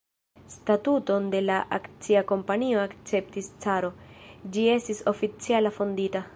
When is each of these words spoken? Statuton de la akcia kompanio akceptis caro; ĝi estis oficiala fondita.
Statuton 0.51 1.27
de 1.35 1.41
la 1.43 1.57
akcia 1.77 2.23
kompanio 2.33 2.81
akceptis 2.85 3.53
caro; 3.67 3.95
ĝi 4.57 4.67
estis 4.79 5.07
oficiala 5.13 5.79
fondita. 5.81 6.25